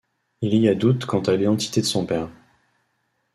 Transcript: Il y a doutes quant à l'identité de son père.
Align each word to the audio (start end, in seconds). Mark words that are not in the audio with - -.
Il 0.41 0.55
y 0.55 0.67
a 0.67 0.73
doutes 0.73 1.05
quant 1.05 1.19
à 1.19 1.35
l'identité 1.35 1.79
de 1.81 1.85
son 1.85 2.07
père. 2.07 2.27